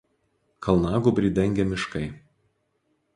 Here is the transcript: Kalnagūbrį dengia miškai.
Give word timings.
Kalnagūbrį 0.67 1.31
dengia 1.39 1.65
miškai. 1.73 2.05